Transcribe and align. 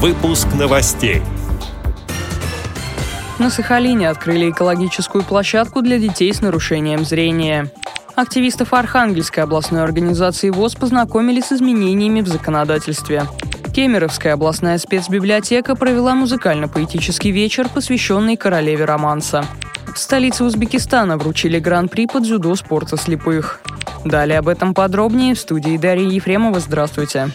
Выпуск 0.00 0.46
новостей. 0.56 1.22
На 3.40 3.50
Сахалине 3.50 4.08
открыли 4.08 4.48
экологическую 4.48 5.24
площадку 5.24 5.82
для 5.82 5.98
детей 5.98 6.32
с 6.32 6.40
нарушением 6.40 7.04
зрения. 7.04 7.72
Активистов 8.14 8.74
Архангельской 8.74 9.42
областной 9.42 9.82
организации 9.82 10.50
ВОЗ 10.50 10.76
познакомили 10.76 11.40
с 11.40 11.50
изменениями 11.50 12.20
в 12.20 12.28
законодательстве. 12.28 13.24
Кемеровская 13.74 14.34
областная 14.34 14.78
спецбиблиотека 14.78 15.74
провела 15.74 16.14
музыкально-поэтический 16.14 17.32
вечер, 17.32 17.68
посвященный 17.68 18.36
королеве 18.36 18.84
романса. 18.84 19.44
В 19.92 19.98
столице 19.98 20.44
Узбекистана 20.44 21.18
вручили 21.18 21.58
гран-при 21.58 22.06
по 22.06 22.20
дзюдо 22.20 22.54
спорта 22.54 22.96
слепых. 22.96 23.60
Далее 24.04 24.38
об 24.38 24.46
этом 24.46 24.74
подробнее 24.74 25.34
в 25.34 25.40
студии 25.40 25.76
Дарьи 25.76 26.14
Ефремова. 26.14 26.60
Здравствуйте. 26.60 27.30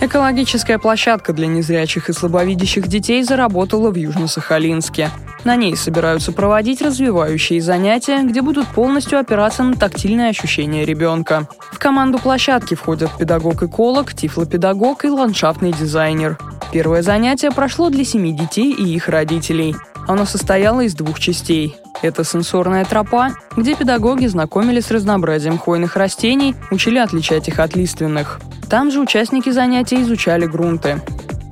Экологическая 0.00 0.78
площадка 0.78 1.32
для 1.32 1.48
незрячих 1.48 2.08
и 2.08 2.12
слабовидящих 2.12 2.86
детей 2.86 3.24
заработала 3.24 3.90
в 3.90 3.96
Южно-Сахалинске. 3.96 5.10
На 5.42 5.56
ней 5.56 5.76
собираются 5.76 6.30
проводить 6.30 6.80
развивающие 6.80 7.60
занятия, 7.60 8.22
где 8.22 8.40
будут 8.40 8.68
полностью 8.68 9.18
опираться 9.18 9.64
на 9.64 9.74
тактильное 9.74 10.30
ощущение 10.30 10.84
ребенка. 10.84 11.48
В 11.72 11.78
команду 11.80 12.18
площадки 12.18 12.74
входят 12.74 13.10
педагог-эколог, 13.18 14.14
тифлопедагог 14.14 15.04
и 15.04 15.08
ландшафтный 15.08 15.72
дизайнер. 15.72 16.38
Первое 16.72 17.02
занятие 17.02 17.50
прошло 17.50 17.90
для 17.90 18.04
семи 18.04 18.32
детей 18.32 18.72
и 18.72 18.94
их 18.94 19.08
родителей. 19.08 19.74
Оно 20.06 20.26
состояло 20.26 20.82
из 20.82 20.94
двух 20.94 21.18
частей. 21.18 21.76
Это 22.02 22.24
сенсорная 22.24 22.84
тропа, 22.84 23.30
где 23.56 23.74
педагоги 23.74 24.26
знакомились 24.26 24.86
с 24.86 24.90
разнообразием 24.90 25.58
хвойных 25.58 25.96
растений, 25.96 26.54
учили 26.70 26.98
отличать 26.98 27.48
их 27.48 27.58
от 27.58 27.74
лиственных. 27.74 28.40
Там 28.70 28.90
же 28.90 29.00
участники 29.00 29.50
занятий 29.50 30.02
изучали 30.02 30.46
грунты. 30.46 31.00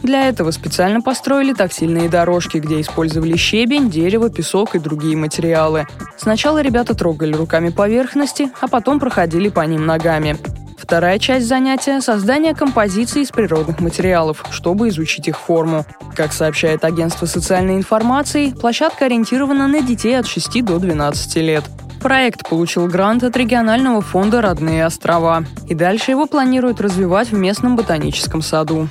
Для 0.03 0.29
этого 0.29 0.53
специально 0.53 1.01
построили 1.01 1.53
тактильные 1.53 2.09
дорожки, 2.09 2.59
где 2.59 2.81
использовали 2.81 3.37
щебень, 3.37 3.91
дерево, 3.91 4.31
песок 4.31 4.77
и 4.77 4.79
другие 4.79 5.17
материалы. 5.17 5.87
Сначала 6.17 6.61
ребята 6.61 6.95
трогали 6.95 7.33
руками 7.33 7.71
поверхности, 7.71 8.51
а 8.61 8.69
потом 8.69 9.01
проходили 9.01 9.49
по 9.49 9.63
ним 9.63 9.85
ногами. 9.85 10.37
Вторая 10.87 11.19
часть 11.19 11.49
занятия– 11.49 12.01
создание 12.01 12.55
композиций 12.55 13.23
из 13.23 13.33
природных 13.33 13.81
материалов, 13.81 14.45
чтобы 14.53 14.89
изучить 14.89 15.27
их 15.27 15.37
форму. 15.37 15.85
Как 16.15 16.33
сообщает 16.33 16.85
агентство 16.85 17.27
социальной 17.27 17.75
информации, 17.75 18.53
площадка 18.53 19.07
ориентирована 19.07 19.67
на 19.67 19.83
детей 19.83 20.17
от 20.17 20.29
6 20.29 20.65
до 20.65 20.79
12 20.79 21.37
лет. 21.39 21.65
Проект 22.01 22.49
получил 22.49 22.87
грант 22.87 23.25
от 23.25 23.37
регионального 23.37 24.01
фонда 24.01 24.41
«Родные 24.41 24.87
острова». 24.87 25.45
И 25.67 25.75
дальше 25.75 26.13
его 26.13 26.27
планируют 26.27 26.81
развивать 26.81 27.33
в 27.33 27.35
местном 27.37 27.75
ботаническом 27.75 28.41
саду. 28.41 28.89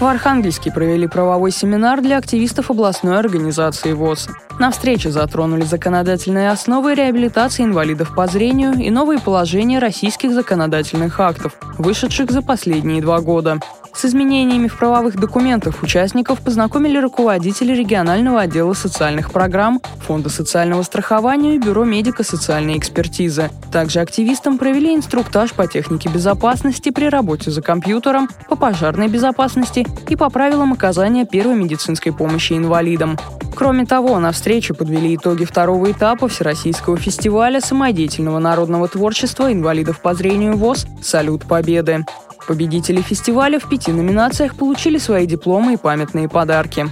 В 0.00 0.04
Архангельске 0.04 0.70
провели 0.70 1.08
правовой 1.08 1.50
семинар 1.50 2.00
для 2.00 2.18
активистов 2.18 2.70
областной 2.70 3.18
организации 3.18 3.92
ВОЗ. 3.92 4.28
На 4.60 4.70
встрече 4.70 5.10
затронули 5.10 5.62
законодательные 5.62 6.50
основы 6.50 6.94
реабилитации 6.94 7.64
инвалидов 7.64 8.14
по 8.14 8.28
зрению 8.28 8.74
и 8.74 8.90
новые 8.90 9.18
положения 9.18 9.80
российских 9.80 10.32
законодательных 10.32 11.18
актов, 11.18 11.58
вышедших 11.78 12.30
за 12.30 12.42
последние 12.42 13.02
два 13.02 13.20
года. 13.20 13.58
С 13.98 14.04
изменениями 14.04 14.68
в 14.68 14.78
правовых 14.78 15.16
документах 15.18 15.82
участников 15.82 16.40
познакомили 16.40 16.98
руководители 16.98 17.74
регионального 17.74 18.42
отдела 18.42 18.72
социальных 18.72 19.32
программ, 19.32 19.80
Фонда 20.06 20.28
социального 20.28 20.84
страхования 20.84 21.56
и 21.56 21.58
Бюро 21.58 21.82
медико-социальной 21.82 22.78
экспертизы. 22.78 23.50
Также 23.72 23.98
активистам 23.98 24.56
провели 24.56 24.94
инструктаж 24.94 25.52
по 25.52 25.66
технике 25.66 26.08
безопасности 26.10 26.90
при 26.90 27.06
работе 27.06 27.50
за 27.50 27.60
компьютером, 27.60 28.28
по 28.48 28.54
пожарной 28.54 29.08
безопасности 29.08 29.84
и 30.08 30.14
по 30.14 30.30
правилам 30.30 30.74
оказания 30.74 31.26
первой 31.26 31.56
медицинской 31.56 32.12
помощи 32.12 32.52
инвалидам. 32.52 33.18
Кроме 33.56 33.84
того, 33.84 34.20
на 34.20 34.30
встрече 34.30 34.74
подвели 34.74 35.16
итоги 35.16 35.44
второго 35.44 35.90
этапа 35.90 36.28
Всероссийского 36.28 36.96
фестиваля 36.98 37.60
самодеятельного 37.60 38.38
народного 38.38 38.86
творчества 38.86 39.52
инвалидов 39.52 40.00
по 40.00 40.14
зрению 40.14 40.56
ВОЗ 40.56 40.86
«Салют 41.02 41.48
Победы». 41.48 42.04
Победители 42.48 43.02
фестиваля 43.02 43.58
в 43.58 43.68
пяти 43.68 43.92
номинациях 43.92 44.56
получили 44.56 44.96
свои 44.96 45.26
дипломы 45.26 45.74
и 45.74 45.76
памятные 45.76 46.30
подарки. 46.30 46.88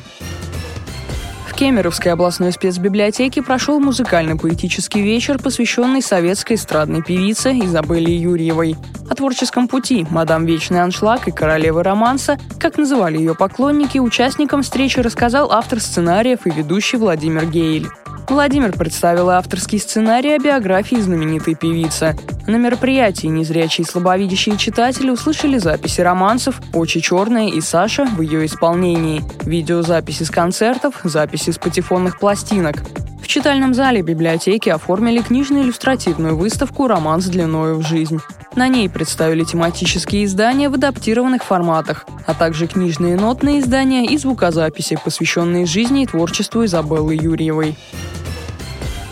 В 1.48 1.54
Кемеровской 1.54 2.12
областной 2.12 2.52
спецбиблиотеке 2.52 3.42
прошел 3.42 3.80
музыкально-поэтический 3.80 5.00
вечер, 5.00 5.38
посвященный 5.38 6.02
советской 6.02 6.56
эстрадной 6.56 7.02
певице 7.02 7.52
Изабелле 7.52 8.14
Юрьевой. 8.14 8.76
О 9.08 9.14
творческом 9.14 9.66
пути 9.66 10.06
«Мадам 10.10 10.44
Вечный 10.44 10.82
аншлаг» 10.82 11.26
и 11.26 11.30
«Королевы 11.30 11.82
романса», 11.82 12.38
как 12.60 12.76
называли 12.76 13.16
ее 13.16 13.34
поклонники, 13.34 13.96
участникам 13.96 14.62
встречи 14.62 14.98
рассказал 14.98 15.50
автор 15.50 15.80
сценариев 15.80 16.46
и 16.46 16.50
ведущий 16.50 16.98
Владимир 16.98 17.46
Гейль. 17.46 17.88
Владимир 18.28 18.72
представил 18.72 19.30
авторский 19.30 19.78
сценарий 19.78 20.34
о 20.34 20.38
биографии 20.38 20.96
знаменитой 20.96 21.54
певицы. 21.54 22.16
На 22.46 22.56
мероприятии 22.56 23.28
незрячие 23.28 23.84
и 23.84 23.88
слабовидящие 23.88 24.56
читатели 24.56 25.10
услышали 25.10 25.58
записи 25.58 26.00
романсов 26.00 26.60
«Очи 26.74 27.00
черные» 27.00 27.50
и 27.50 27.60
«Саша» 27.60 28.04
в 28.04 28.20
ее 28.20 28.44
исполнении, 28.46 29.22
видеозаписи 29.44 30.24
с 30.24 30.30
концертов, 30.30 31.00
записи 31.04 31.50
с 31.50 31.58
патефонных 31.58 32.18
пластинок. 32.18 32.76
В 33.22 33.28
читальном 33.28 33.74
зале 33.74 34.02
библиотеки 34.02 34.70
оформили 34.70 35.20
книжно-иллюстративную 35.20 36.36
выставку 36.36 36.88
«Романс 36.88 37.26
длиною 37.26 37.76
в 37.76 37.82
жизнь». 37.82 38.20
На 38.56 38.68
ней 38.68 38.88
представили 38.88 39.44
тематические 39.44 40.24
издания 40.24 40.70
в 40.70 40.74
адаптированных 40.74 41.44
форматах, 41.44 42.06
а 42.26 42.32
также 42.32 42.66
книжные 42.66 43.16
нотные 43.16 43.60
издания 43.60 44.06
и 44.06 44.16
звукозаписи, 44.16 44.98
посвященные 45.04 45.66
жизни 45.66 46.04
и 46.04 46.06
творчеству 46.06 46.64
Изабеллы 46.64 47.14
Юрьевой. 47.14 47.76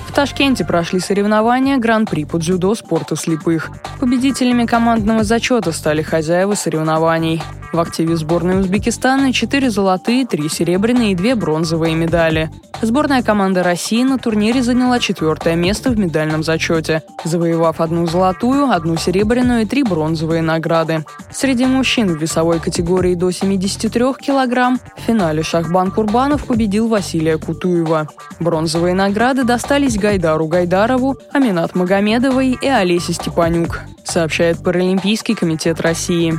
В 0.08 0.12
Ташкенте 0.14 0.64
прошли 0.64 0.98
соревнования 0.98 1.76
Гран-при 1.76 2.24
по 2.24 2.38
дзюдо 2.38 2.74
спорту 2.74 3.16
слепых. 3.16 3.68
Победителями 4.00 4.64
командного 4.64 5.24
зачета 5.24 5.72
стали 5.72 6.00
хозяева 6.00 6.54
соревнований. 6.54 7.42
В 7.74 7.80
активе 7.80 8.14
сборной 8.14 8.60
Узбекистана 8.60 9.32
4 9.32 9.68
золотые, 9.68 10.24
3 10.24 10.48
серебряные 10.48 11.10
и 11.10 11.14
2 11.16 11.34
бронзовые 11.34 11.96
медали. 11.96 12.48
Сборная 12.80 13.20
команда 13.20 13.64
России 13.64 14.04
на 14.04 14.16
турнире 14.16 14.62
заняла 14.62 15.00
четвертое 15.00 15.56
место 15.56 15.90
в 15.90 15.98
медальном 15.98 16.44
зачете, 16.44 17.02
завоевав 17.24 17.80
одну 17.80 18.06
золотую, 18.06 18.70
одну 18.70 18.96
серебряную 18.96 19.62
и 19.62 19.64
три 19.64 19.82
бронзовые 19.82 20.40
награды. 20.40 21.04
Среди 21.32 21.66
мужчин 21.66 22.14
в 22.14 22.22
весовой 22.22 22.60
категории 22.60 23.16
до 23.16 23.32
73 23.32 23.90
килограмм 24.20 24.78
в 24.96 25.00
финале 25.00 25.42
Шахбан 25.42 25.90
Курбанов 25.90 26.46
победил 26.46 26.86
Василия 26.86 27.38
Кутуева. 27.38 28.06
Бронзовые 28.38 28.94
награды 28.94 29.42
достались 29.42 29.98
Гайдару 29.98 30.46
Гайдарову, 30.46 31.16
Аминат 31.32 31.74
Магомедовой 31.74 32.56
и 32.60 32.68
Олесе 32.68 33.14
Степанюк, 33.14 33.80
сообщает 34.04 34.62
Паралимпийский 34.62 35.34
комитет 35.34 35.80
России. 35.80 36.38